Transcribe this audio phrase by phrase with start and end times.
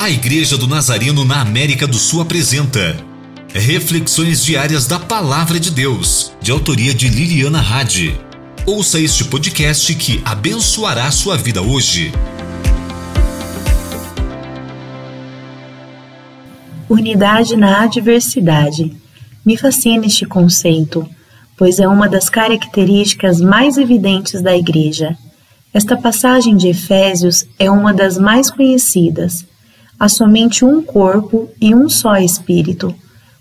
[0.00, 2.96] A Igreja do Nazareno na América do Sul apresenta
[3.52, 8.18] Reflexões Diárias da Palavra de Deus, de autoria de Liliana Hadi.
[8.64, 12.12] Ouça este podcast que abençoará sua vida hoje.
[16.88, 18.96] Unidade na adversidade.
[19.44, 21.06] Me fascina este conceito,
[21.58, 25.14] pois é uma das características mais evidentes da Igreja.
[25.74, 29.49] Esta passagem de Efésios é uma das mais conhecidas
[30.00, 32.94] há somente um corpo e um só Espírito,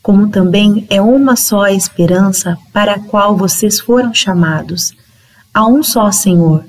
[0.03, 4.93] como também é uma só a esperança para a qual vocês foram chamados.
[5.53, 6.65] Há um só Senhor,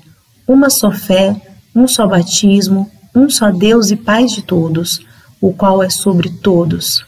[0.46, 1.34] uma só fé,
[1.74, 5.00] um só batismo, um só Deus e Pai de todos,
[5.40, 7.04] o qual é sobre todos.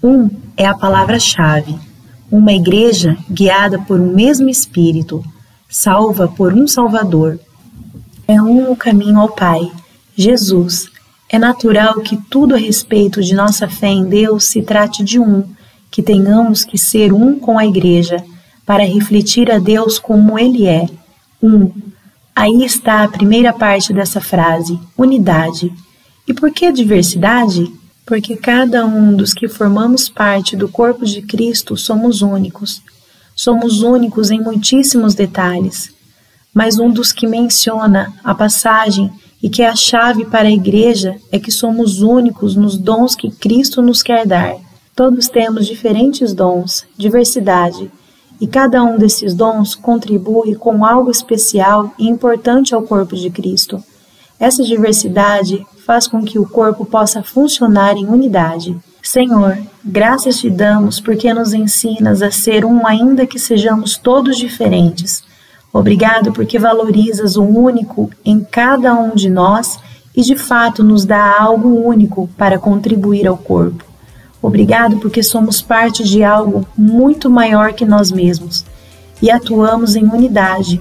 [0.00, 1.76] Um é a palavra-chave.
[2.30, 5.24] Uma igreja guiada por um mesmo Espírito,
[5.68, 7.40] salva por um Salvador.
[8.28, 9.68] É um o caminho ao Pai,
[10.16, 10.88] Jesus,
[11.32, 15.44] é natural que tudo a respeito de nossa fé em Deus se trate de um,
[15.88, 18.24] que tenhamos que ser um com a Igreja,
[18.66, 20.86] para refletir a Deus como Ele é,
[21.40, 21.70] um.
[22.34, 25.72] Aí está a primeira parte dessa frase, unidade.
[26.26, 27.72] E por que diversidade?
[28.04, 32.82] Porque cada um dos que formamos parte do corpo de Cristo somos únicos.
[33.36, 35.92] Somos únicos em muitíssimos detalhes.
[36.52, 39.10] Mas um dos que menciona a passagem
[39.42, 43.80] e que a chave para a igreja é que somos únicos nos dons que Cristo
[43.80, 44.56] nos quer dar.
[44.94, 47.90] Todos temos diferentes dons, diversidade,
[48.40, 53.82] e cada um desses dons contribui com algo especial e importante ao corpo de Cristo.
[54.38, 58.76] Essa diversidade faz com que o corpo possa funcionar em unidade.
[59.02, 65.22] Senhor, graças te damos porque nos ensinas a ser um, ainda que sejamos todos diferentes
[65.72, 69.78] Obrigado porque valorizas o único em cada um de nós
[70.16, 73.84] e de fato nos dá algo único para contribuir ao corpo.
[74.42, 78.64] Obrigado porque somos parte de algo muito maior que nós mesmos
[79.22, 80.80] e atuamos em unidade.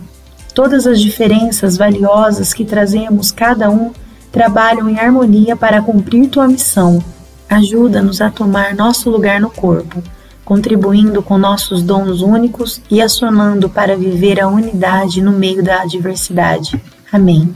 [0.55, 3.91] Todas as diferenças valiosas que trazemos cada um
[4.31, 7.03] trabalham em harmonia para cumprir tua missão.
[7.47, 10.01] Ajuda-nos a tomar nosso lugar no corpo
[10.49, 16.81] contribuindo com nossos dons únicos e acionando para viver a unidade no meio da adversidade.
[17.11, 17.53] Amém.